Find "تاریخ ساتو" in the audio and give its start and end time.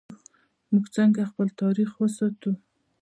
1.61-2.51